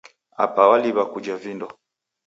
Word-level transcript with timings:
Apa 0.43 0.67
waliwa 0.69 1.03
kujha 1.11 1.35
vindo. 1.37 1.67